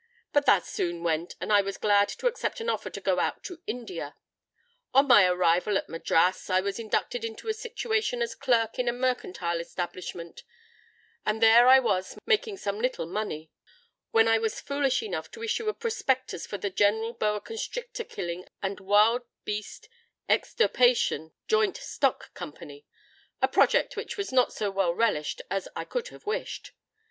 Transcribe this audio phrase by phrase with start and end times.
[0.33, 3.43] But that soon went; and I was glad to accept an offer to go out
[3.43, 4.15] to India.
[4.95, 8.93] On my arrival at Madras I was inducted into a situation as clerk in a
[8.93, 10.41] mercantile establishment;
[11.23, 13.51] and there I was making some little money,
[14.09, 18.47] when I was foolish enough to issue a prospectus for the 'General Boa Constrictor Killing
[18.59, 19.87] and Wild Beast
[20.27, 26.25] Extirpation Joint Stock Company,'—a project which was not so well relished as I could have
[26.25, 26.71] wished.